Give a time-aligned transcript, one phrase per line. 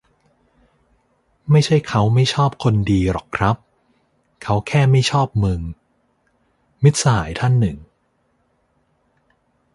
[1.51, 3.55] "ไม่ใช่เค้าไม่ชอบคนดีหรอกครับ
[4.41, 5.61] เค้าแค่ไม่ชอบมึง"-
[6.83, 7.77] มิตรสหายท่านหนึ่ง"